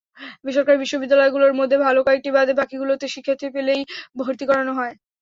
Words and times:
বেসরকারি 0.45 0.77
বিশ্ববিদ্যালয়গুলোর 0.79 1.57
মধ্যে 1.59 1.77
ভালো 1.85 1.99
কয়েকটি 2.03 2.29
বাদে 2.35 2.53
বাকিগুলোতে 2.59 3.05
শিক্ষার্থী 3.13 3.47
পেলেই 3.55 3.81
ভর্তি 4.19 4.45
করানো 4.49 4.71
হয়। 4.79 4.93